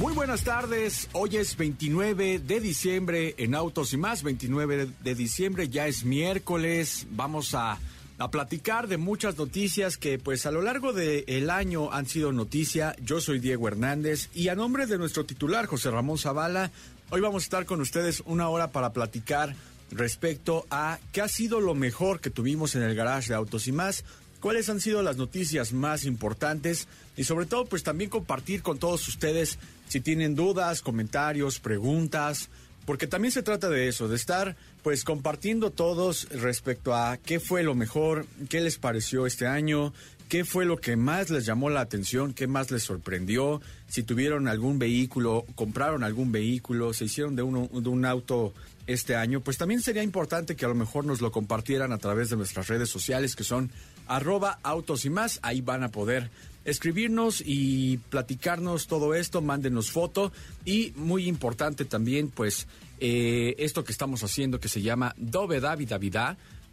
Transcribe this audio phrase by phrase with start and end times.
[0.00, 5.68] Muy buenas tardes, hoy es 29 de diciembre en Autos y más, 29 de diciembre,
[5.68, 7.78] ya es miércoles, vamos a,
[8.16, 12.96] a platicar de muchas noticias que pues a lo largo del año han sido noticia.
[13.04, 16.70] Yo soy Diego Hernández y a nombre de nuestro titular José Ramón Zavala,
[17.10, 19.54] hoy vamos a estar con ustedes una hora para platicar
[19.90, 23.72] respecto a qué ha sido lo mejor que tuvimos en el garage de Autos y
[23.72, 24.06] más,
[24.40, 26.88] cuáles han sido las noticias más importantes
[27.18, 29.58] y sobre todo pues también compartir con todos ustedes
[29.90, 32.48] si tienen dudas, comentarios, preguntas,
[32.86, 34.54] porque también se trata de eso, de estar
[34.84, 39.92] pues compartiendo todos respecto a qué fue lo mejor, qué les pareció este año,
[40.28, 44.46] qué fue lo que más les llamó la atención, qué más les sorprendió, si tuvieron
[44.46, 48.54] algún vehículo, compraron algún vehículo, se hicieron de, uno, de un auto
[48.86, 52.30] este año, pues también sería importante que a lo mejor nos lo compartieran a través
[52.30, 53.72] de nuestras redes sociales que son
[54.10, 55.38] arroba autos y más.
[55.42, 56.30] Ahí van a poder
[56.64, 60.32] escribirnos y platicarnos todo esto, mándenos foto
[60.64, 62.66] y muy importante también pues
[62.98, 65.92] eh, esto que estamos haciendo que se llama Dove David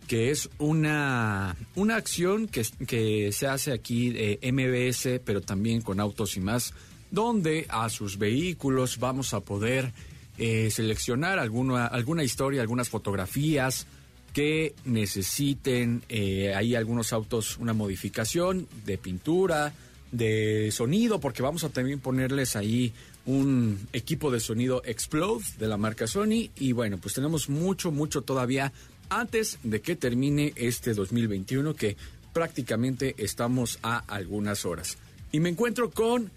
[0.07, 5.99] que es una, una acción que, que se hace aquí de MBS, pero también con
[5.99, 6.73] autos y más,
[7.11, 9.91] donde a sus vehículos vamos a poder
[10.37, 13.85] eh, seleccionar alguna, alguna historia, algunas fotografías,
[14.37, 19.73] que necesiten eh, ahí algunos autos una modificación de pintura,
[20.11, 22.93] de sonido, porque vamos a también ponerles ahí
[23.25, 26.51] un equipo de sonido Explode de la marca Sony.
[26.55, 28.71] Y bueno, pues tenemos mucho, mucho todavía
[29.09, 31.97] antes de que termine este 2021, que
[32.31, 34.99] prácticamente estamos a algunas horas.
[35.31, 36.29] Y me encuentro con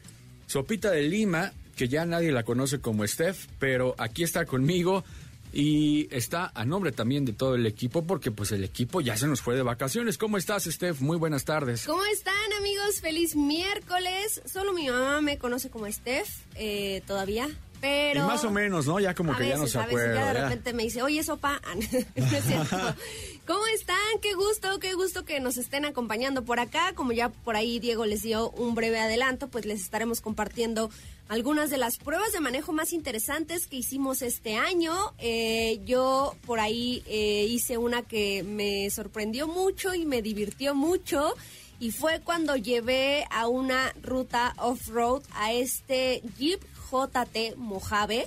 [0.46, 5.04] Sopita de Lima, que ya nadie la conoce como Steph, pero aquí está conmigo
[5.52, 9.26] y está a nombre también de todo el equipo porque pues el equipo ya se
[9.26, 10.18] nos fue de vacaciones.
[10.18, 11.00] ¿Cómo estás, Steph?
[11.00, 11.86] Muy buenas tardes.
[11.86, 13.00] ¿Cómo están, amigos?
[13.00, 14.42] Feliz miércoles.
[14.44, 17.48] Solo mi mamá me conoce como Steph eh, todavía.
[17.80, 18.20] Pero...
[18.20, 19.00] Y más o menos, ¿no?
[19.00, 20.14] Ya como que ya no se acuerda.
[20.14, 21.60] Ya de repente me dice, oye, sopa.
[23.46, 23.96] ¿Cómo están?
[24.20, 26.92] Qué gusto, qué gusto que nos estén acompañando por acá.
[26.94, 30.90] Como ya por ahí Diego les dio un breve adelanto, pues les estaremos compartiendo
[31.30, 34.92] algunas de las pruebas de manejo más interesantes que hicimos este año.
[35.18, 41.36] Eh, yo por ahí eh, hice una que me sorprendió mucho y me divirtió mucho.
[41.78, 46.60] Y fue cuando llevé a una ruta off-road a este Jeep
[46.90, 48.26] JT Mojave.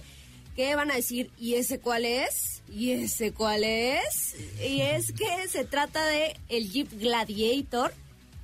[0.56, 1.30] ¿Qué van a decir?
[1.38, 2.64] ¿Y ese cuál es?
[2.72, 4.34] ¿Y ese cuál es?
[4.66, 7.94] Y es que se trata de el Jeep Gladiator.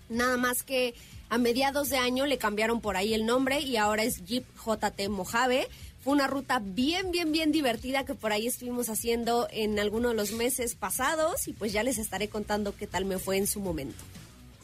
[0.09, 0.96] Nada más que
[1.29, 5.09] a mediados de año le cambiaron por ahí el nombre y ahora es Jeep JT
[5.09, 5.67] Mojave.
[6.03, 10.17] Fue una ruta bien, bien, bien divertida que por ahí estuvimos haciendo en algunos de
[10.17, 13.59] los meses pasados y pues ya les estaré contando qué tal me fue en su
[13.59, 13.97] momento.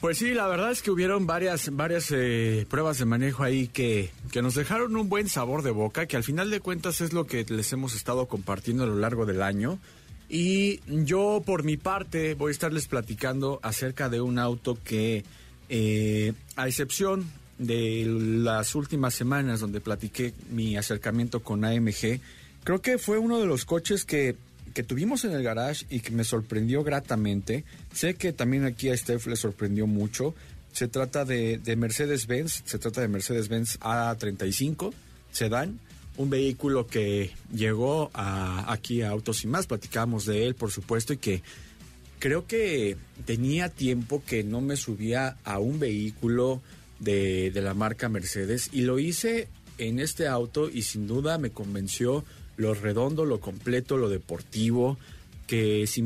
[0.01, 4.11] Pues sí, la verdad es que hubieron varias, varias eh, pruebas de manejo ahí que,
[4.31, 7.25] que nos dejaron un buen sabor de boca, que al final de cuentas es lo
[7.25, 9.79] que les hemos estado compartiendo a lo largo del año.
[10.29, 15.23] Y yo por mi parte voy a estarles platicando acerca de un auto que,
[15.69, 22.19] eh, a excepción de las últimas semanas donde platiqué mi acercamiento con AMG,
[22.63, 24.35] creo que fue uno de los coches que
[24.75, 27.63] que tuvimos en el garage y que me sorprendió gratamente.
[27.93, 30.35] Sé que también aquí a Steph le sorprendió mucho.
[30.73, 34.93] Se trata de, Mercedes-Benz, se trata de Mercedes-Benz A35
[35.31, 35.79] Sedán,
[36.17, 41.17] un vehículo que llegó aquí a Autos y Más, platicamos de él, por supuesto, y
[41.17, 41.41] que
[42.19, 46.61] creo que tenía tiempo que no me subía a un vehículo
[46.99, 51.51] de, de la marca Mercedes y lo hice en este auto y sin duda me
[51.51, 52.23] convenció
[52.57, 54.97] lo redondo, lo completo, lo deportivo,
[55.47, 56.01] que si,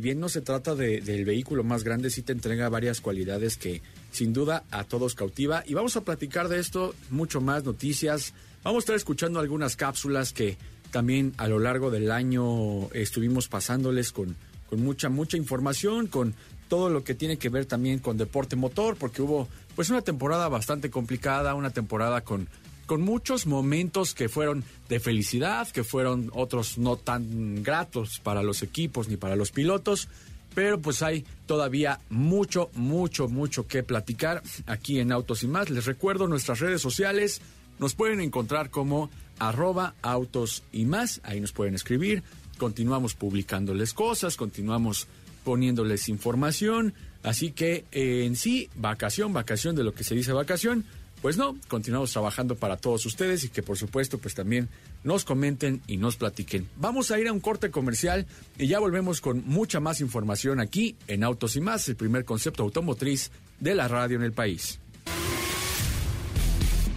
[0.00, 3.80] bien no se trata del vehículo más grande, sí te entrega varias cualidades que
[4.10, 5.62] sin duda a todos cautiva.
[5.66, 8.34] Y vamos a platicar de esto, mucho más noticias.
[8.62, 10.58] Vamos a estar escuchando algunas cápsulas que
[10.90, 14.36] también a lo largo del año estuvimos pasándoles con,
[14.72, 16.34] con mucha, mucha información, con
[16.68, 19.46] todo lo que tiene que ver también con deporte motor, porque hubo
[19.76, 22.48] pues una temporada bastante complicada, una temporada con
[22.86, 28.62] con muchos momentos que fueron de felicidad, que fueron otros no tan gratos para los
[28.62, 30.08] equipos ni para los pilotos,
[30.54, 35.68] pero pues hay todavía mucho, mucho, mucho que platicar aquí en Autos y más.
[35.68, 37.42] Les recuerdo nuestras redes sociales,
[37.78, 42.22] nos pueden encontrar como arroba autos y más, ahí nos pueden escribir,
[42.62, 45.08] continuamos publicándoles cosas, continuamos
[45.42, 46.94] poniéndoles información.
[47.24, 50.84] Así que eh, en sí, vacación, vacación de lo que se dice vacación,
[51.22, 54.68] pues no, continuamos trabajando para todos ustedes y que por supuesto pues también
[55.02, 56.68] nos comenten y nos platiquen.
[56.76, 58.26] Vamos a ir a un corte comercial
[58.56, 62.62] y ya volvemos con mucha más información aquí en Autos y más, el primer concepto
[62.62, 64.78] automotriz de la radio en el país.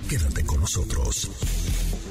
[0.08, 1.32] Quédate con nosotros.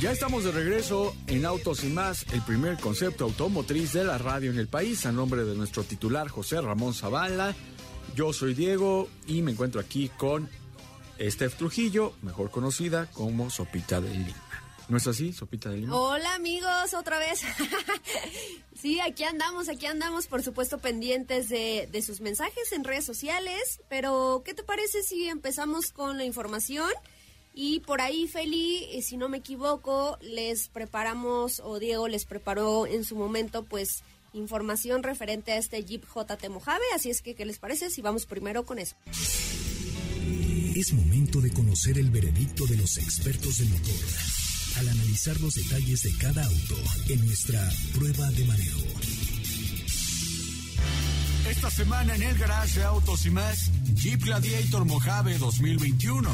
[0.00, 4.52] Ya estamos de regreso en Autos y más, el primer concepto automotriz de la radio
[4.52, 7.56] en el país, a nombre de nuestro titular José Ramón Zavala.
[8.14, 10.48] Yo soy Diego y me encuentro aquí con
[11.20, 14.36] Steph Trujillo, mejor conocida como Sopita de Lima.
[14.88, 15.96] ¿No es así, Sopita de Lima?
[15.96, 17.42] Hola amigos, otra vez.
[18.80, 23.80] sí, aquí andamos, aquí andamos, por supuesto, pendientes de, de sus mensajes en redes sociales.
[23.88, 26.88] Pero, ¿qué te parece si empezamos con la información?
[27.60, 32.86] Y por ahí, Feli, eh, si no me equivoco, les preparamos, o Diego les preparó
[32.86, 36.84] en su momento, pues, información referente a este Jeep JT Mojave.
[36.94, 38.94] Así es que, ¿qué les parece si vamos primero con eso?
[40.76, 44.06] Es momento de conocer el veredicto de los expertos del motor
[44.76, 46.76] al analizar los detalles de cada auto
[47.08, 48.86] en nuestra prueba de manejo.
[51.50, 56.30] Esta semana en el garage de Autos y más, Jeep Gladiator Mojave 2021.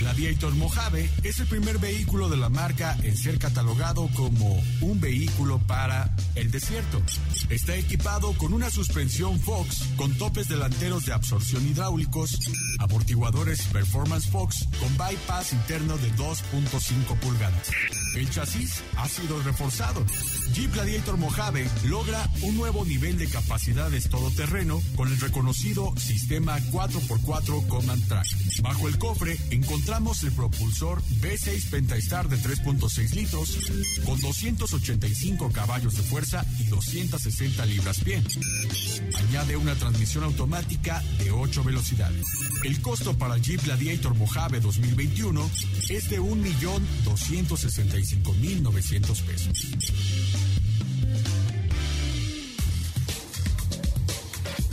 [0.00, 5.58] Gladiator Mojave es el primer vehículo de la marca en ser catalogado como un vehículo
[5.66, 7.02] para el desierto.
[7.50, 12.38] Está equipado con una suspensión Fox con topes delanteros de absorción hidráulicos,
[12.78, 17.70] amortiguadores Performance Fox con bypass interno de 2.5 pulgadas.
[18.14, 20.04] El chasis ha sido reforzado.
[20.52, 27.68] Jeep Gladiator Mojave logra un nuevo nivel de capacidades todoterreno con el reconocido sistema 4x4
[27.68, 28.26] Command Track.
[28.62, 33.58] Bajo el cofre encontramos el propulsor V6 Pentastar de 3.6 litros
[34.04, 38.22] con 285 caballos de fuerza y 260 libras-pie.
[39.14, 42.26] Añade una transmisión automática de 8 velocidades.
[42.64, 45.48] El costo para Jeep Gladiator Mojave 2021
[45.88, 46.18] es de
[48.00, 49.72] 1.265.900 pesos.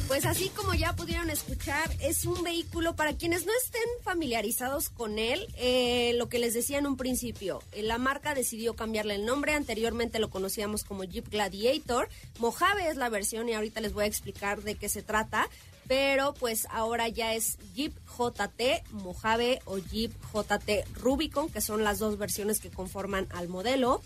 [0.08, 5.20] Pues así como ya pudieron escuchar, es un vehículo para quienes no estén familiarizados con
[5.20, 5.46] él.
[5.58, 9.54] Eh, lo que les decía en un principio, eh, la marca decidió cambiarle el nombre.
[9.54, 12.08] Anteriormente lo conocíamos como Jeep Gladiator.
[12.40, 15.50] Mojave es la versión y ahorita les voy a explicar de qué se trata.
[15.88, 22.00] Pero pues ahora ya es Jeep JT Mojave o Jeep JT Rubicon, que son las
[22.00, 24.02] dos versiones que conforman al modelo.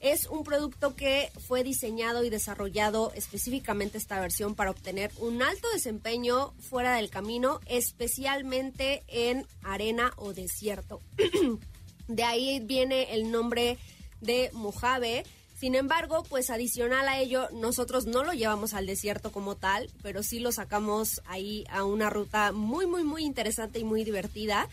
[0.00, 5.68] Es un producto que fue diseñado y desarrollado específicamente esta versión para obtener un alto
[5.72, 11.00] desempeño fuera del camino, especialmente en arena o desierto.
[12.08, 13.78] de ahí viene el nombre
[14.20, 15.24] de Mojave.
[15.58, 20.22] Sin embargo, pues adicional a ello, nosotros no lo llevamos al desierto como tal, pero
[20.22, 24.68] sí lo sacamos ahí a una ruta muy, muy, muy interesante y muy divertida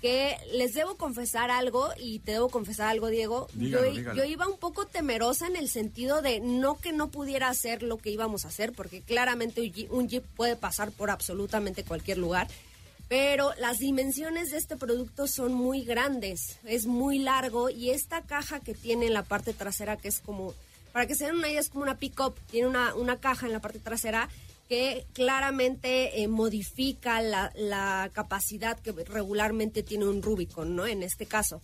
[0.00, 3.48] que les debo confesar algo y te debo confesar algo, Diego.
[3.52, 4.16] Dígalo, yo, dígalo.
[4.18, 7.98] yo iba un poco temerosa en el sentido de no que no pudiera hacer lo
[7.98, 12.16] que íbamos a hacer, porque claramente un Jeep- un Jeep puede pasar por absolutamente cualquier
[12.18, 12.48] lugar.
[13.10, 18.60] Pero las dimensiones de este producto son muy grandes, es muy largo y esta caja
[18.60, 20.54] que tiene en la parte trasera, que es como,
[20.92, 23.52] para que se den una idea, es como una pick-up, tiene una, una caja en
[23.52, 24.28] la parte trasera
[24.68, 30.86] que claramente eh, modifica la, capacidad que regularmente tiene un Rubicon, ¿no?
[30.86, 31.60] En este caso.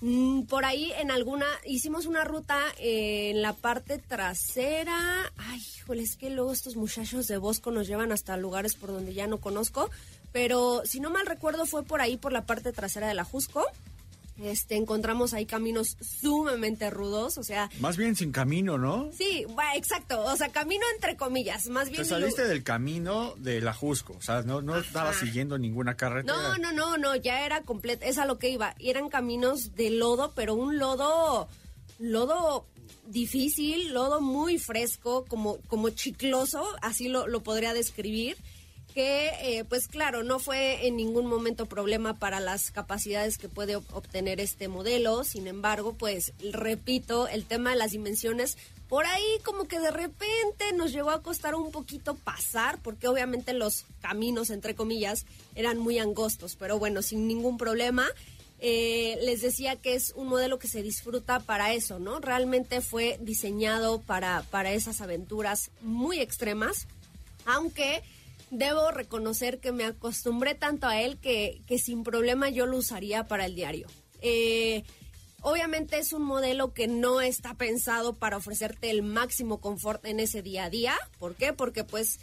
[0.00, 5.30] Mm, Por ahí en alguna, hicimos una ruta eh, en la parte trasera.
[5.36, 9.12] Ay, híjole, es que luego estos muchachos de Bosco nos llevan hasta lugares por donde
[9.12, 9.90] ya no conozco.
[10.32, 13.64] Pero si no mal recuerdo fue por ahí, por la parte trasera de la Jusco.
[14.40, 19.10] Este, encontramos ahí caminos sumamente rudos, o sea, Más bien sin camino, ¿no?
[19.12, 22.02] sí, va, exacto, o sea, camino entre comillas, más bien...
[22.02, 26.34] Te saliste del camino de la Jusco, o sea, no, no estabas siguiendo ninguna carretera.
[26.34, 28.74] No, no, no, no, ya era completo, es a lo que iba.
[28.80, 31.48] Eran caminos de lodo, pero un lodo,
[31.98, 32.66] lodo
[33.06, 38.38] difícil, lodo muy fresco, como, como chicloso, así lo, lo podría describir.
[38.92, 43.76] Que eh, pues claro, no fue en ningún momento problema para las capacidades que puede
[43.76, 48.56] obtener este modelo, sin embargo, pues repito, el tema de las dimensiones,
[48.88, 53.54] por ahí como que de repente nos llegó a costar un poquito pasar, porque obviamente
[53.54, 58.06] los caminos, entre comillas, eran muy angostos, pero bueno, sin ningún problema.
[58.64, 62.20] Eh, les decía que es un modelo que se disfruta para eso, ¿no?
[62.20, 66.86] Realmente fue diseñado para, para esas aventuras muy extremas,
[67.44, 68.02] aunque
[68.52, 73.46] debo reconocer que me acostumbré tanto a él que, sin problema yo lo usaría para
[73.46, 73.88] el diario.
[74.20, 74.84] Eh,
[75.40, 80.42] obviamente es un modelo que no está pensado para ofrecerte el máximo confort en ese
[80.42, 80.94] día a día.
[81.18, 81.54] ¿Por qué?
[81.54, 82.20] Porque pues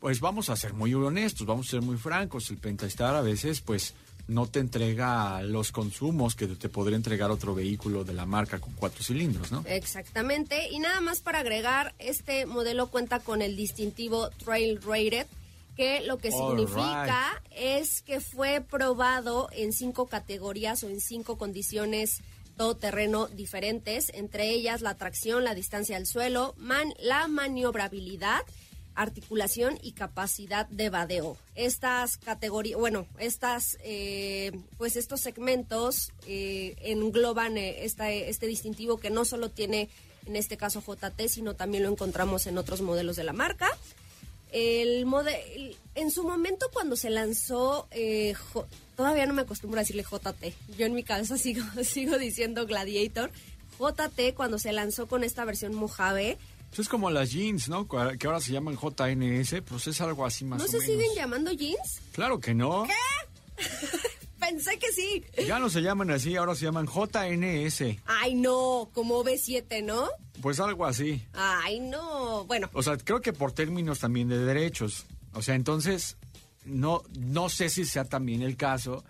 [0.00, 3.60] pues vamos a ser muy honestos, vamos a ser muy francos, el Pentastar a veces,
[3.60, 3.92] pues
[4.32, 8.72] no te entrega los consumos que te podría entregar otro vehículo de la marca con
[8.74, 9.62] cuatro cilindros, ¿no?
[9.66, 10.68] Exactamente.
[10.70, 15.26] Y nada más para agregar, este modelo cuenta con el distintivo Trail Rated,
[15.76, 22.22] que lo que significa es que fue probado en cinco categorías o en cinco condiciones
[22.56, 28.40] todoterreno diferentes, entre ellas la tracción, la distancia al suelo, man, la maniobrabilidad,
[28.94, 31.36] articulación y capacidad de vadeo.
[31.54, 39.24] Estas categorías, bueno, estas, eh, pues estos segmentos eh, engloban eh, este distintivo que no
[39.24, 39.88] solo tiene
[40.26, 43.68] en este caso JT, sino también lo encontramos en otros modelos de la marca.
[44.52, 47.88] El modelo, en su momento cuando se lanzó,
[48.96, 50.54] todavía no me acostumbro a decirle JT.
[50.76, 53.32] Yo en mi cabeza sigo, sigo diciendo Gladiator.
[53.78, 56.38] JT cuando se lanzó con esta versión Mojave.
[56.80, 57.86] Es como las jeans, ¿no?
[57.86, 62.00] Que ahora se llaman JNS, pues es algo así más ¿No se siguen llamando jeans?
[62.12, 62.84] Claro que no.
[62.84, 63.62] ¿Qué?
[64.40, 65.24] Pensé que sí.
[65.46, 67.98] Ya no se llaman así, ahora se llaman JNS.
[68.06, 70.08] Ay, no, como B7, ¿no?
[70.40, 71.22] Pues algo así.
[71.32, 72.44] Ay, no.
[72.46, 72.68] Bueno.
[72.72, 75.06] O sea, creo que por términos también de derechos.
[75.32, 76.16] O sea, entonces,
[76.64, 79.04] no, no sé si sea también el caso,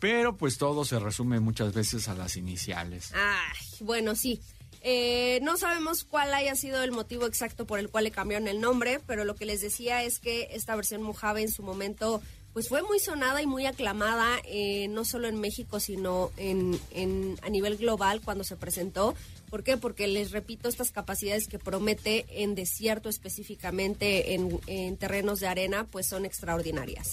[0.00, 3.12] pero pues todo se resume muchas veces a las iniciales.
[3.14, 4.40] Ay, bueno, sí.
[4.82, 8.60] Eh, no sabemos cuál haya sido el motivo exacto por el cual le cambiaron el
[8.60, 12.22] nombre, pero lo que les decía es que esta versión Mojave en su momento
[12.52, 17.38] pues fue muy sonada y muy aclamada, eh, no solo en México, sino en, en,
[17.42, 19.14] a nivel global cuando se presentó.
[19.50, 19.76] ¿Por qué?
[19.76, 26.08] Porque les repito, estas capacidades que promete en desierto específicamente, en, terrenos de arena, pues
[26.08, 27.12] son extraordinarias.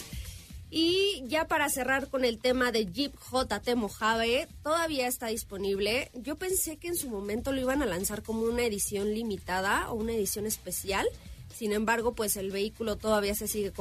[0.70, 6.12] Y ya para cerrar con el tema de Jeep JT Mojave, todavía está disponible.
[6.14, 9.96] Yo pensé que en su momento lo iban a lanzar como una edición limitada o
[9.96, 11.08] una edición especial.
[11.56, 13.72] Sin embargo, pues el vehículo todavía se sigue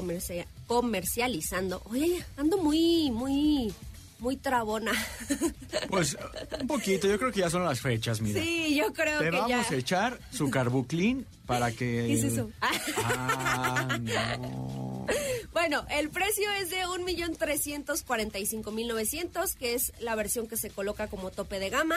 [0.66, 1.82] comercializando.
[1.90, 3.72] Oye, ando muy, muy
[4.18, 4.92] muy trabona.
[5.90, 6.16] Pues
[6.60, 8.42] un poquito, yo creo que ya son las fechas, mira.
[8.42, 9.30] Sí, yo creo que ya.
[9.30, 11.76] Te vamos a echar su carbuclín para que...
[12.06, 12.50] ¿Qué es eso?
[12.98, 15.06] Ah, no.
[15.52, 21.60] Bueno, el precio es de 1.345.900, que es la versión que se coloca como tope
[21.60, 21.96] de gama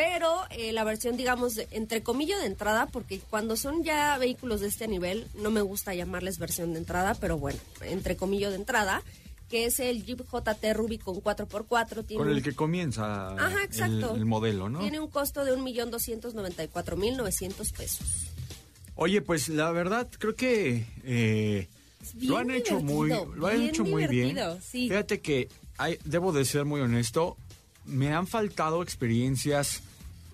[0.00, 4.68] pero eh, la versión, digamos, entre comillas de entrada, porque cuando son ya vehículos de
[4.68, 9.02] este nivel, no me gusta llamarles versión de entrada, pero bueno, entre comillas de entrada,
[9.50, 12.06] que es el Jeep JT Rubicon 4x4.
[12.06, 13.36] Tiene Con el que comienza
[14.14, 14.78] El, modelo, ¿no?
[14.78, 18.06] Tiene un costo de 1.294.900 pesos.
[18.94, 21.66] Oye, pues la verdad, creo que eh,
[22.20, 24.38] lo han hecho muy, lo han hecho muy bien.
[24.60, 27.36] Fíjate que hay, debo de ser muy honesto,
[27.86, 29.82] me han faltado experiencias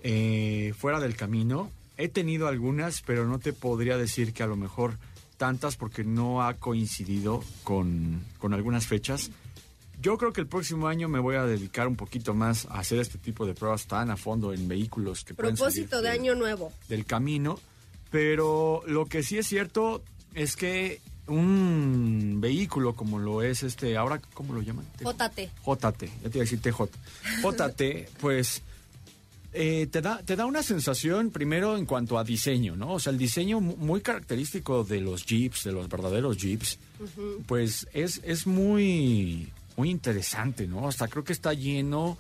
[0.03, 1.71] eh, fuera del camino.
[1.97, 4.99] He tenido algunas, pero no te podría decir que a lo mejor
[5.37, 9.31] tantas porque no ha coincidido con, con algunas fechas.
[10.01, 12.99] Yo creo que el próximo año me voy a dedicar un poquito más a hacer
[12.99, 16.73] este tipo de pruebas tan a fondo en vehículos que Propósito salir de año nuevo.
[16.89, 17.59] del camino.
[18.11, 20.03] Pero lo que sí es cierto
[20.35, 24.87] es que un vehículo como lo es este, ahora, ¿cómo lo llaman?
[25.01, 25.51] JT.
[25.65, 26.83] JT, ya te iba a decir TJ.
[27.43, 28.63] JT, pues
[29.57, 32.93] eh, te, da, te da una sensación primero en cuanto a diseño, ¿no?
[32.93, 36.79] O sea, el diseño mu- muy característico de los Jeeps, de los verdaderos Jeeps,
[37.47, 40.87] pues es, es muy, muy interesante, ¿no?
[40.89, 42.17] Hasta creo que está lleno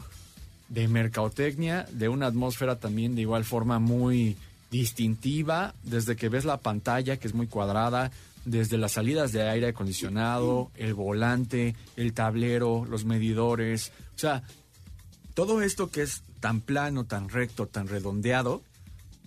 [0.68, 4.36] de mercadotecnia, de una atmósfera también de igual forma muy
[4.70, 8.10] distintiva, desde que ves la pantalla que es muy cuadrada,
[8.44, 14.42] desde las salidas de aire acondicionado, el volante, el tablero, los medidores, o sea,
[15.36, 18.62] todo esto que es tan plano, tan recto, tan redondeado,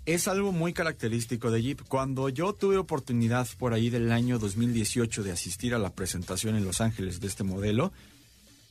[0.07, 1.81] es algo muy característico de Jeep.
[1.87, 6.65] Cuando yo tuve oportunidad por ahí del año 2018 de asistir a la presentación en
[6.65, 7.93] Los Ángeles de este modelo,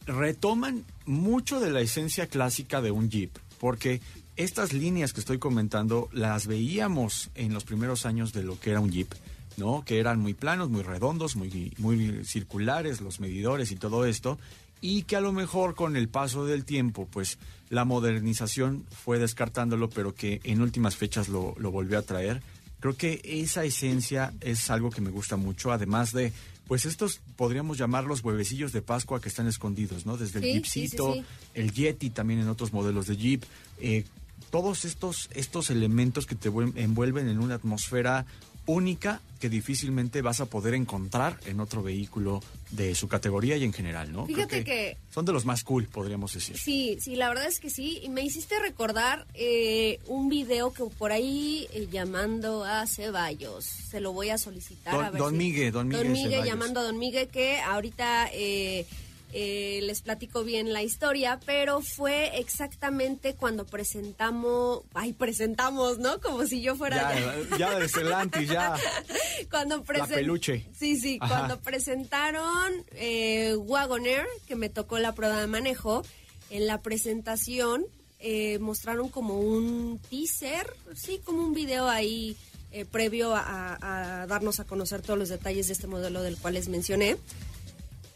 [0.04, 3.30] retoman mucho de la esencia clásica de un Jeep,
[3.60, 4.00] porque
[4.34, 8.80] estas líneas que estoy comentando las veíamos en los primeros años de lo que era
[8.80, 9.14] un Jeep,
[9.56, 9.84] ¿no?
[9.84, 14.40] Que eran muy planos, muy redondos, muy, muy circulares, los medidores y todo esto,
[14.80, 17.38] y que a lo mejor con el paso del tiempo, pues
[17.70, 22.42] la modernización fue descartándolo, pero que en últimas fechas lo, lo volvió a traer.
[22.80, 26.32] Creo que esa esencia es algo que me gusta mucho, además de,
[26.68, 30.16] pues estos podríamos llamarlos huevecillos de Pascua que están escondidos, ¿no?
[30.16, 33.42] Desde el Jeepcito, sí, sí, el Yeti también en otros modelos de Jeep,
[33.80, 34.04] eh,
[34.50, 38.24] todos estos, estos elementos que te vuel- envuelven en una atmósfera
[38.68, 43.72] única que difícilmente vas a poder encontrar en otro vehículo de su categoría y en
[43.72, 44.24] general, ¿no?
[44.24, 46.56] Creo Fíjate que- son de los más cool, podríamos decir.
[46.58, 48.00] Sí, sí, la verdad es que sí.
[48.02, 53.64] Y me hiciste recordar eh, un video que por ahí eh, llamando a Ceballos.
[53.64, 54.92] Se lo voy a solicitar.
[54.94, 56.44] Don- a ver don si- Migue, don Migue Ceballos.
[56.46, 58.86] llamando a Don Migue, que ahorita eh,
[59.32, 64.82] eh, les platico bien la historia, pero fue exactamente cuando presentamos.
[64.94, 66.20] Ay, presentamos, ¿no?
[66.20, 67.14] Como si yo fuera.
[67.50, 68.74] Ya, ya de Celantis, ya.
[69.50, 70.66] cuando peluche.
[70.78, 71.36] Sí, sí, Ajá.
[71.38, 76.02] cuando presentaron eh, Wagoner, que me tocó la prueba de manejo,
[76.50, 77.84] en la presentación
[78.20, 82.36] eh, mostraron como un teaser, sí, como un video ahí
[82.72, 83.40] eh, previo a,
[83.80, 87.16] a- a darnos a conocer todos los detalles de este modelo del cual les mencioné.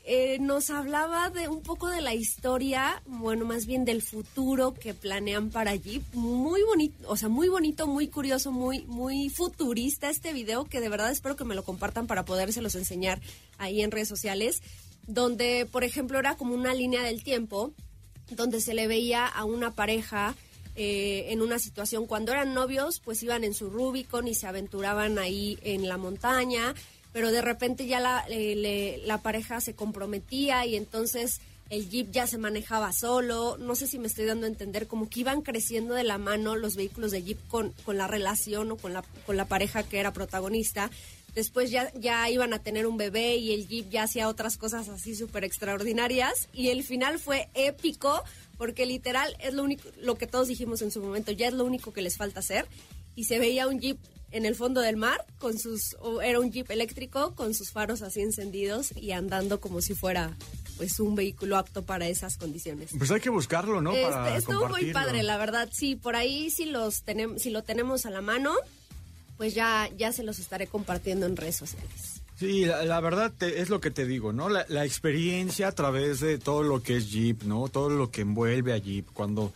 [0.05, 4.95] Eh, nos hablaba de un poco de la historia, bueno, más bien del futuro que
[4.95, 6.03] planean para Jeep.
[6.15, 10.89] Muy bonito, o sea, muy bonito, muy curioso, muy, muy futurista este video que de
[10.89, 13.21] verdad espero que me lo compartan para podérselos enseñar
[13.59, 14.61] ahí en redes sociales,
[15.07, 17.73] donde, por ejemplo, era como una línea del tiempo
[18.31, 20.35] donde se le veía a una pareja
[20.75, 25.19] eh, en una situación cuando eran novios, pues iban en su Rubicon y se aventuraban
[25.19, 26.75] ahí en la montaña,
[27.13, 32.27] pero de repente ya la, eh, la pareja se comprometía y entonces el jeep ya
[32.27, 35.95] se manejaba solo, no sé si me estoy dando a entender, como que iban creciendo
[35.95, 39.37] de la mano los vehículos de jeep con, con la relación o con la, con
[39.37, 40.91] la pareja que era protagonista.
[41.35, 44.89] Después ya, ya iban a tener un bebé y el Jeep ya hacía otras cosas
[44.91, 46.49] así súper extraordinarias.
[46.53, 48.23] Y el final fue épico
[48.59, 51.65] porque literal es lo único, lo que todos dijimos en su momento, ya es lo
[51.65, 52.67] único que les falta hacer.
[53.17, 53.99] Y se veía un Jeep
[54.33, 58.21] en el fondo del mar con sus, era un Jeep eléctrico con sus faros así
[58.21, 60.37] encendidos y andando como si fuera
[60.79, 62.91] pues un vehículo apto para esas condiciones.
[62.97, 63.93] Pues hay que buscarlo, ¿no?
[63.93, 65.69] Este, Para estuvo muy padre, la verdad.
[65.73, 68.55] Sí, por ahí si los tenemos, si lo tenemos a la mano,
[69.37, 72.23] pues ya, ya se los estaré compartiendo en redes sociales.
[72.39, 74.49] Sí, la, la verdad te- es lo que te digo, ¿no?
[74.49, 77.69] La, la experiencia a través de todo lo que es Jeep, ¿no?
[77.69, 79.07] Todo lo que envuelve a Jeep.
[79.13, 79.53] Cuando,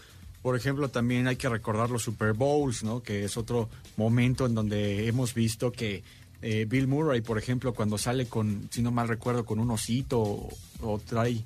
[0.46, 3.02] por ejemplo, también hay que recordar los Super Bowls, ¿no?
[3.02, 6.04] Que es otro momento en donde hemos visto que
[6.40, 10.20] eh, Bill Murray, por ejemplo, cuando sale con, si no mal recuerdo, con un osito
[10.20, 10.48] o,
[10.82, 11.42] o trae...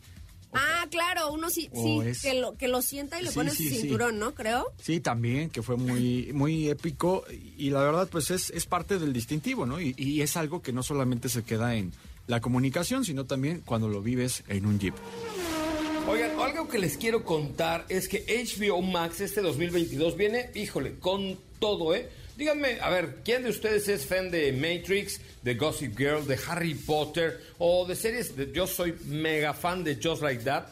[0.53, 3.37] Ah, claro, uno sí, O sí es- que, lo, que lo sienta y le Sí,
[3.37, 4.35] pone sí, su cinturón, ¿no?
[4.35, 4.67] Creo.
[4.83, 7.25] Sí, también, que fue muy, muy épico
[7.57, 9.81] y la verdad pues es, es parte del distintivo, ¿no?
[9.81, 11.91] Y, y es algo que no solamente se queda en
[12.27, 14.95] la comunicación, sino también cuando lo vives en un Jeep.
[16.09, 21.39] Oigan, algo que les quiero contar es que HBO Max este 2022 viene, híjole, con
[21.61, 22.09] todo, ¿eh?
[22.37, 26.75] Díganme, a ver, ¿quién de ustedes es fan de Matrix, de Gossip Girl, de Harry
[26.75, 28.35] Potter o de series?
[28.35, 30.65] de- yo soy mega fan de Just Like That.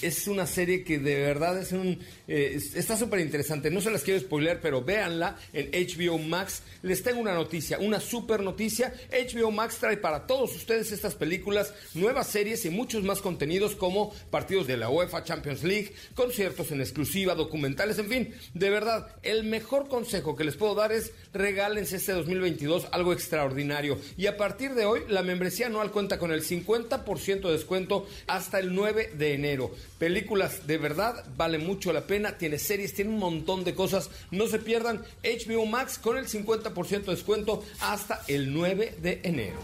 [0.00, 1.98] es una serie que de verdad es un
[2.34, 3.70] eh, está súper interesante.
[3.70, 6.62] No se las quiero spoiler, pero véanla en HBO Max.
[6.80, 8.94] Les tengo una noticia, una super noticia.
[9.10, 14.14] HBO Max trae para todos ustedes estas películas, nuevas series y muchos más contenidos como
[14.30, 18.34] partidos de la UEFA Champions League, conciertos en exclusiva, documentales, en fin.
[18.54, 23.98] De verdad, el mejor consejo que les puedo dar es regálense este 2022 algo extraordinario.
[24.16, 28.58] Y a partir de hoy, la membresía anual cuenta con el 50% de descuento hasta
[28.58, 29.70] el 9 de enero.
[29.98, 34.10] Películas de verdad, vale mucho la pena, tiene series, tiene un montón de cosas.
[34.30, 39.58] No se pierdan HBO Max con el 50% de descuento hasta el 9 de enero.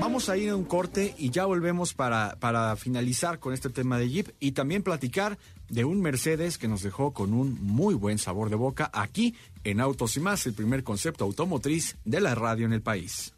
[0.00, 3.98] Vamos a ir a un corte y ya volvemos para, para finalizar con este tema
[3.98, 8.18] de Jeep y también platicar de un Mercedes que nos dejó con un muy buen
[8.18, 12.64] sabor de boca aquí en Autos y más, el primer concepto automotriz de la radio
[12.64, 13.34] en el país.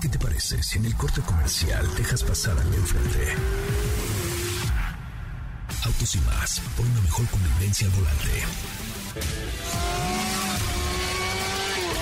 [0.00, 3.61] ¿Qué te parece si en el corte comercial dejas pasar al de enfrente?
[5.84, 8.44] Autos y más, por una mejor convivencia al volante.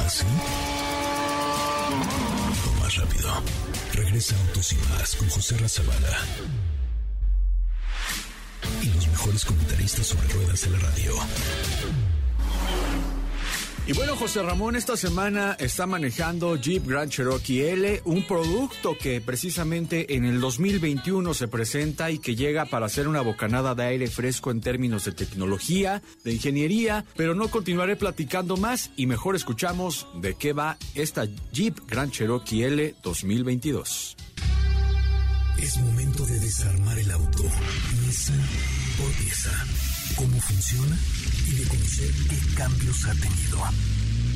[0.06, 0.24] ¿Así?
[2.68, 3.42] O más rápido.
[3.94, 6.18] Regresa Autos y más con José Razabala.
[8.82, 11.14] Y los mejores comentaristas sobre ruedas de la radio.
[13.90, 19.20] Y bueno, José Ramón esta semana está manejando Jeep Grand Cherokee L, un producto que
[19.20, 24.06] precisamente en el 2021 se presenta y que llega para hacer una bocanada de aire
[24.06, 30.06] fresco en términos de tecnología, de ingeniería, pero no continuaré platicando más y mejor escuchamos
[30.14, 34.16] de qué va esta Jeep Grand Cherokee L 2022.
[35.58, 37.42] Es momento de desarmar el auto.
[40.14, 40.96] ¿Cómo funciona?
[41.50, 43.58] Y de conocer qué cambios ha tenido.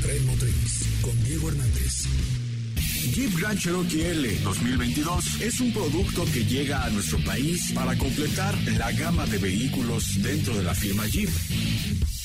[0.03, 2.05] Red Motriz con Diego Hernández.
[3.14, 8.57] Jeep Grand Cherokee L 2022 es un producto que llega a nuestro país para completar
[8.79, 11.29] la gama de vehículos dentro de la firma Jeep.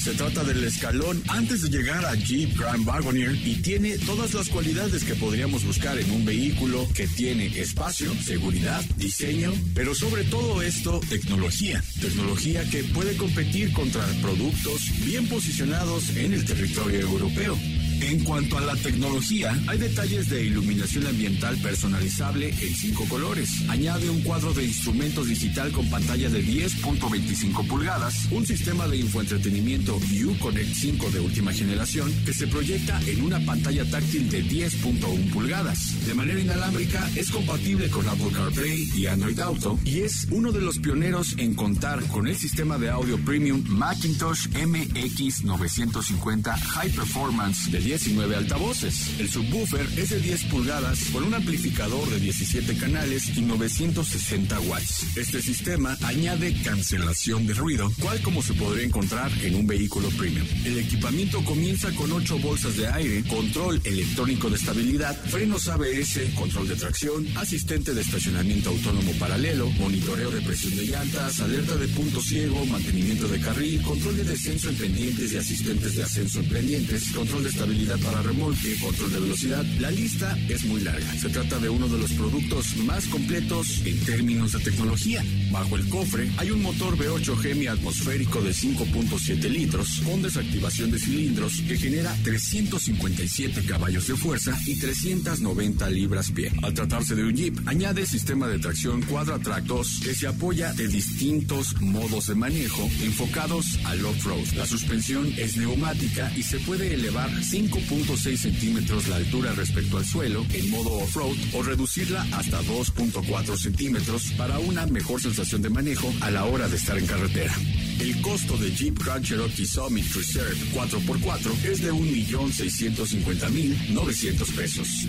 [0.01, 4.47] Se trata del escalón antes de llegar a Jeep Grand Wagoneer y tiene todas las
[4.47, 10.61] cualidades que podríamos buscar en un vehículo que tiene espacio, seguridad, diseño, pero sobre todo
[10.61, 11.83] esto, tecnología.
[11.99, 17.57] Tecnología que puede competir contra productos bien posicionados en el territorio europeo.
[18.01, 23.69] En cuanto a la tecnología, hay detalles de iluminación ambiental personalizable en cinco colores.
[23.69, 29.97] Añade un cuadro de instrumentos digital con pantalla de 10.25 pulgadas, un sistema de infoentretenimiento
[29.97, 36.05] Uconnect 5 de última generación que se proyecta en una pantalla táctil de 10.1 pulgadas.
[36.05, 40.61] De manera inalámbrica, es compatible con Apple CarPlay y Android Auto y es uno de
[40.61, 47.88] los pioneros en contar con el sistema de audio premium Macintosh MX950 High Performance de
[47.89, 49.19] 19 altavoces.
[49.19, 55.17] El subwoofer es de 10 pulgadas con un amplificador de 17 canales y 960 watts.
[55.17, 60.45] Este sistema añade cancelación de ruido, cual como se podría encontrar en un vehículo premium.
[60.65, 66.67] El equipamiento comienza con 8 bolsas de aire, control electrónico de estabilidad, frenos ABS, control
[66.67, 72.21] de tracción, asistente de estacionamiento autónomo paralelo, monitoreo de presión de llantas, alerta de punto
[72.21, 77.11] ciego, mantenimiento de carril, control de descenso en pendientes y asistentes de ascenso en pendientes,
[77.13, 79.65] control de estabilidad para remolque, control de velocidad.
[79.79, 81.13] La lista es muy larga.
[81.15, 85.23] Se trata de uno de los productos más completos en términos de tecnología.
[85.51, 90.99] Bajo el cofre hay un motor V8 Gemi atmosférico de 5.7 litros con desactivación de
[90.99, 96.51] cilindros que genera 357 caballos de fuerza y 390 libras pie.
[96.61, 100.87] Al tratarse de un Jeep, añade sistema de tracción Quadratrack 2 que se apoya de
[100.87, 104.45] distintos modos de manejo enfocados al off-road.
[104.55, 107.29] La suspensión es neumática y se puede elevar
[107.69, 114.31] 5.6 centímetros la altura respecto al suelo en modo off-road o reducirla hasta 2.4 centímetros
[114.37, 117.53] para una mejor sensación de manejo a la hora de estar en carretera.
[117.99, 125.05] El costo de Jeep Grand Cherokee Summit Reserve 4x4 es de 1.650.900 pesos.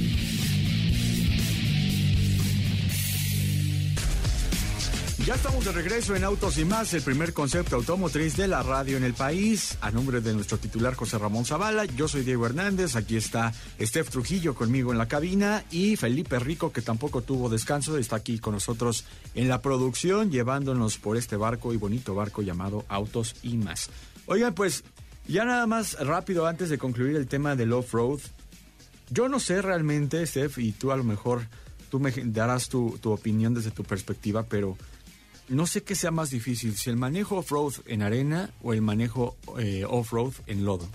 [5.26, 8.96] Ya estamos de regreso en Autos y más, el primer concepto automotriz de la radio
[8.96, 9.76] en el país.
[9.82, 14.08] A nombre de nuestro titular José Ramón Zavala, yo soy Diego Hernández, aquí está Steph
[14.08, 18.54] Trujillo conmigo en la cabina y Felipe Rico, que tampoco tuvo descanso, está aquí con
[18.54, 19.04] nosotros
[19.34, 23.90] en la producción, llevándonos por este barco y bonito barco llamado Autos y más.
[24.24, 24.84] Oigan, pues
[25.28, 28.20] ya nada más rápido antes de concluir el tema del off-road.
[29.10, 31.46] Yo no sé realmente, Steph, y tú a lo mejor
[31.90, 34.78] tú me darás tu, tu opinión desde tu perspectiva, pero
[35.50, 39.36] no sé qué sea más difícil, si el manejo off-road en arena o el manejo
[39.58, 40.88] eh, off-road en lodo.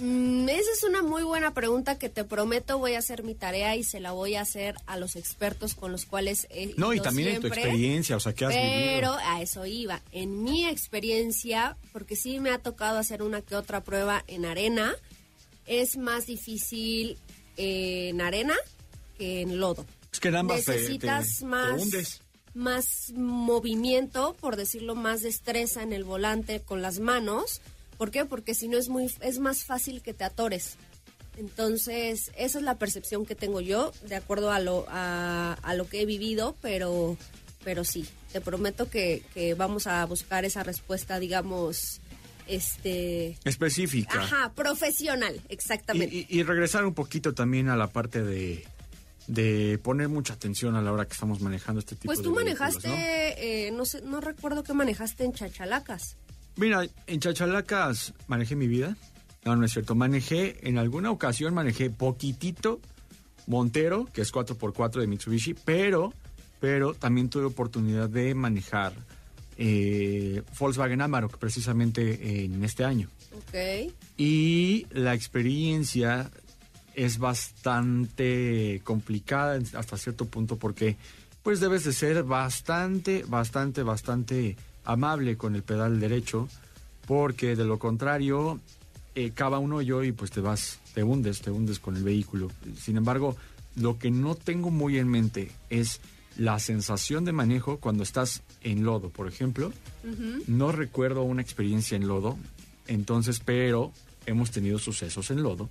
[0.00, 3.76] Mm, esa es una muy buena pregunta que te prometo voy a hacer mi tarea
[3.76, 7.00] y se la voy a hacer a los expertos con los cuales he No, y
[7.00, 9.16] también en tu experiencia, o sea, ¿qué has Pero vivido?
[9.24, 10.00] a eso iba.
[10.10, 14.92] En mi experiencia, porque sí me ha tocado hacer una que otra prueba en arena,
[15.66, 17.16] es más difícil
[17.56, 18.54] eh, en arena
[19.18, 19.86] que en lodo.
[20.12, 22.21] Es que en ambas te- te- Necesitas te más, hundes.
[22.54, 27.60] Más movimiento, por decirlo, más destreza en el volante con las manos.
[27.98, 28.24] ¿Por qué?
[28.24, 30.76] Porque si no es muy es más fácil que te atores.
[31.38, 35.88] Entonces, esa es la percepción que tengo yo, de acuerdo a lo, a, a lo
[35.88, 37.16] que he vivido, pero,
[37.64, 42.00] pero sí, te prometo que, que vamos a buscar esa respuesta, digamos,
[42.46, 43.38] este...
[43.44, 44.20] Específica.
[44.22, 46.14] Ajá, profesional, Y, exactamente.
[46.14, 48.66] y- y regresar un poquito también a la parte de,
[49.26, 52.34] de poner mucha atención a la hora que estamos manejando este tipo pues de tú
[52.34, 52.94] vehículos, manejaste, ¿no?
[52.96, 56.16] eh, no sé, no recuerdo que manejaste en Chachalacas.
[56.56, 58.96] Mira, en Chachalacas manejé mi vida.
[59.44, 59.94] No, no es cierto.
[59.94, 62.80] Manejé, en alguna ocasión manejé poquitito
[63.46, 66.12] Montero, que es 4x4 de Mitsubishi, pero,
[66.60, 68.92] pero también tuve oportunidad de manejar
[69.56, 73.08] eh, Volkswagen Amarok precisamente en este año.
[73.34, 73.92] Ok.
[74.16, 76.30] Y la experiencia
[76.94, 80.96] es bastante complicada hasta cierto punto porque
[81.42, 86.48] pues debes de ser bastante, bastante, bastante amable con el pedal derecho
[87.06, 88.60] porque de lo contrario
[89.14, 92.50] eh, cava un hoyo y pues te vas, te hundes, te hundes con el vehículo.
[92.78, 93.36] Sin embargo,
[93.76, 96.00] lo que no tengo muy en mente es
[96.36, 99.72] la sensación de manejo cuando estás en lodo, por ejemplo.
[100.46, 102.38] No recuerdo una experiencia en lodo,
[102.86, 103.92] entonces, pero
[104.26, 105.68] hemos tenido sucesos en lodo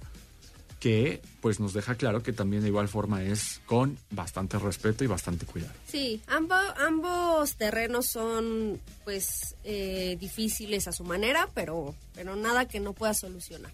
[0.82, 5.08] que pues nos deja claro que también de igual forma es con bastante respeto y
[5.08, 5.74] bastante cuidado.
[5.88, 12.80] Sí, ambo- ambos terrenos son pues eh, difíciles a su manera, pero, pero nada que
[12.80, 13.72] no puedas solucionar.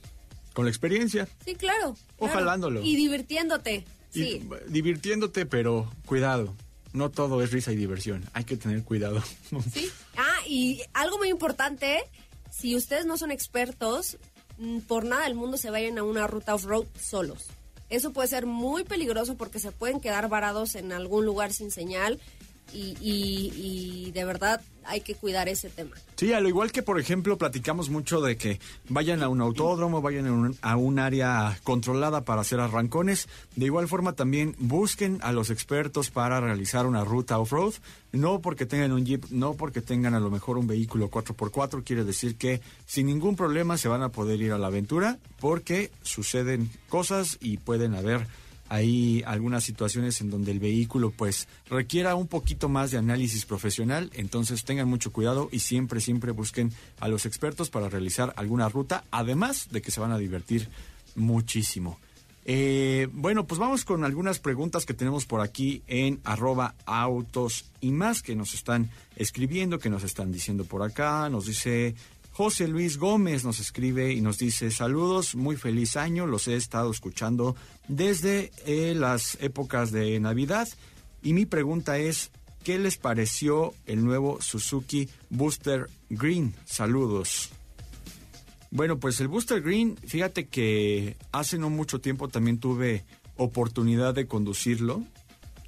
[0.53, 1.95] Con la experiencia Sí, claro.
[2.17, 2.33] O claro.
[2.41, 2.81] jalándolo.
[2.83, 3.85] Y divirtiéndote.
[4.13, 4.49] y Sí.
[4.67, 6.53] divirtiéndote, pero cuidado.
[6.91, 8.25] No todo es risa y diversión.
[8.33, 9.23] Hay que tener cuidado.
[9.73, 9.89] Sí.
[10.17, 11.99] Ah, y algo muy importante,
[12.51, 14.17] si ustedes no son expertos,
[14.87, 17.47] por nada del mundo se vayan a una ruta off-road solos.
[17.89, 22.19] Eso puede ser muy peligroso porque se pueden quedar varados en algún lugar sin señal
[22.73, 23.53] y, y-
[24.07, 25.95] y de verdad hay que cuidar ese tema.
[26.15, 30.01] Sí, a lo igual que, por ejemplo, platicamos mucho de que vayan a un autódromo,
[30.01, 33.27] vayan a un, a un área controlada para hacer arrancones.
[33.57, 37.73] De igual forma, también busquen a los expertos para realizar una ruta off-road.
[38.13, 42.05] No porque tengan un Jeep, no porque tengan a lo mejor un vehículo 4x4, quiere
[42.05, 46.71] decir que sin ningún problema se van a poder ir a la aventura porque suceden
[46.87, 48.25] cosas y pueden haber
[48.69, 54.09] hay algunas situaciones en donde el vehículo pues requiera un poquito más de análisis profesional,
[54.13, 59.03] entonces tengan mucho cuidado y siempre, siempre busquen a los expertos para realizar alguna ruta,
[59.11, 60.69] además de que se van a divertir
[61.15, 61.99] muchísimo.
[62.49, 67.91] Eh, bueno, pues vamos con algunas preguntas que tenemos por aquí en arroba autos y
[67.91, 71.27] más que nos están escribiendo, que nos están diciendo por acá.
[71.29, 71.93] Nos dice
[72.37, 76.91] José Luis Gómez, nos escribe y nos dice saludos, muy feliz año, los he estado
[76.91, 77.55] escuchando
[77.87, 80.67] desde eh, las épocas de Navidad.
[81.23, 82.29] Y mi pregunta es,
[82.63, 86.53] ¿qué les pareció el nuevo Suzuki Booster Green?
[86.63, 87.49] Saludos.
[88.69, 93.03] Bueno, pues el Booster Green, fíjate que hace no mucho tiempo también tuve
[93.35, 95.03] oportunidad de conducirlo.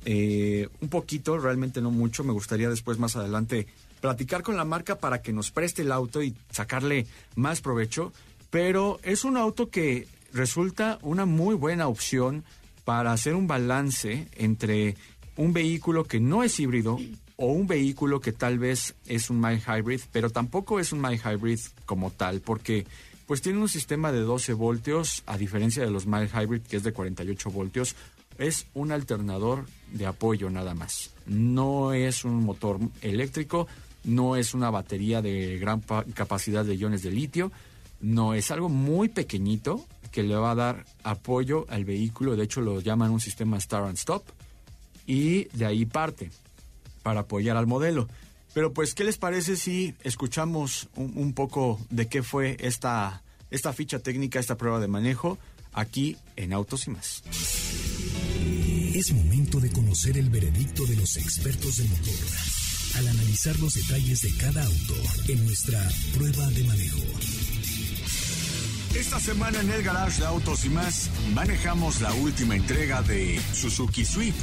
[0.06, 2.24] Eh, un poquito, realmente no mucho.
[2.24, 3.66] Me gustaría después, más adelante,
[4.02, 8.14] platicar con la marca para que nos preste el auto y sacarle más provecho.
[8.50, 12.44] Pero es un auto que resulta una muy buena opción
[12.84, 14.96] para hacer un balance entre
[15.36, 16.98] un vehículo que no es híbrido
[17.36, 21.22] o un vehículo que tal vez es un mild hybrid, pero tampoco es un mild
[21.24, 22.86] hybrid como tal, porque
[23.26, 26.84] pues tiene un sistema de 12 voltios, a diferencia de los mild hybrid que es
[26.84, 27.96] de 48 voltios,
[28.40, 31.12] es un alternador de apoyo nada más.
[31.28, 33.68] No es un motor eléctrico,
[34.10, 37.52] no es una batería de gran pa- capacidad de iones de litio,
[38.02, 42.62] no es algo muy pequeñito que le va a dar apoyo al vehículo, de hecho
[42.62, 44.24] lo llaman un sistema Start and Stop
[45.06, 46.32] y de ahí parte
[47.04, 48.08] para apoyar al modelo.
[48.54, 54.00] Pero pues, ¿qué les parece si escuchamos un, poco de qué fue esta, esta ficha
[54.00, 55.38] técnica, esta prueba de manejo
[55.72, 57.22] aquí en Autos y más?
[58.96, 62.14] Es momento de conocer el veredicto de los expertos del motor
[63.00, 64.96] al analizar los detalles de cada auto
[65.30, 65.80] en nuestra
[66.14, 67.00] prueba de manejo.
[68.94, 74.04] Esta semana en el garage de Autos y más manejamos la última entrega de Suzuki
[74.04, 74.36] Swift.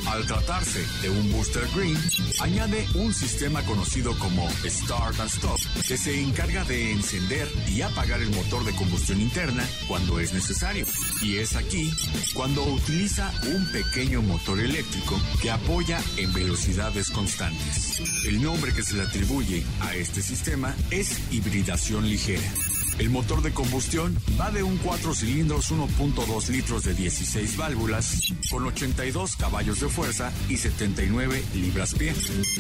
[0.09, 1.97] Al tratarse de un Booster Green,
[2.41, 8.21] añade un sistema conocido como Start and Stop, que se encarga de encender y apagar
[8.21, 10.87] el motor de combustión interna cuando es necesario.
[11.23, 11.91] Y es aquí
[12.35, 18.01] cuando utiliza un pequeño motor eléctrico que apoya en velocidades constantes.
[18.27, 22.51] El nombre que se le atribuye a este sistema es hibridación ligera.
[22.99, 28.65] El motor de combustión va de un 4 cilindros 1.2 litros de 16 válvulas con
[28.65, 32.15] 82 caballos de fuerza y 79 libras-pie.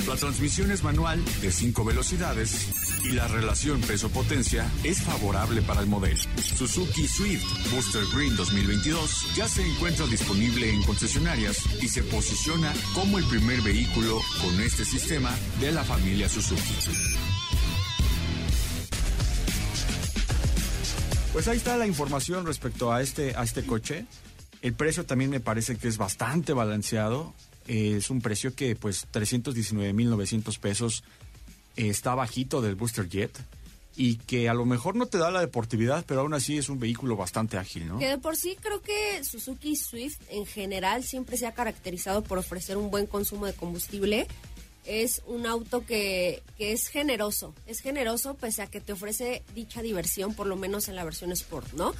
[0.07, 5.87] La transmisión es manual de 5 velocidades y la relación peso-potencia es favorable para el
[5.87, 6.19] modelo.
[6.57, 13.19] Suzuki Swift Booster Green 2022 ya se encuentra disponible en concesionarias y se posiciona como
[13.19, 16.63] el primer vehículo con este sistema de la familia Suzuki.
[21.33, 24.07] Pues ahí está la información respecto a este, a este coche.
[24.63, 27.35] El precio también me parece que es bastante balanceado.
[27.69, 31.05] Es un precio que, pues, 319.900 pesos
[31.77, 33.39] está bajito del Booster Jet
[33.97, 36.79] y que a lo mejor no te da la deportividad, pero aún así es un
[36.79, 37.99] vehículo bastante ágil, ¿no?
[37.99, 42.39] Que de por sí creo que Suzuki Swift en general siempre se ha caracterizado por
[42.39, 44.27] ofrecer un buen consumo de combustible.
[44.85, 49.83] Es un auto que, que es generoso, es generoso pese a que te ofrece dicha
[49.83, 51.93] diversión, por lo menos en la versión Sport, ¿no?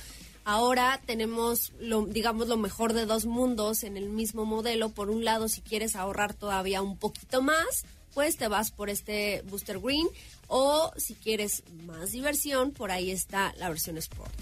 [0.49, 4.91] Ahora tenemos, lo, digamos, lo mejor de dos mundos en el mismo modelo.
[4.91, 7.85] Por un lado, si quieres ahorrar todavía un poquito más,
[8.17, 10.09] pues te vas por este Booster Green.
[10.49, 14.33] O si quieres más diversión, por ahí está la versión Sport.